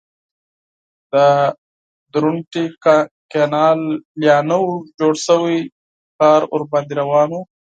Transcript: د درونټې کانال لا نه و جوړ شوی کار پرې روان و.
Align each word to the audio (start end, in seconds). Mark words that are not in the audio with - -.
د 1.11 1.13
درونټې 2.13 2.63
کانال 3.33 3.79
لا 4.21 4.37
نه 4.49 4.57
و 4.63 4.67
جوړ 4.99 5.13
شوی 5.25 5.59
کار 6.19 6.41
پرې 6.71 6.93
روان 6.99 7.29
و. 7.33 7.41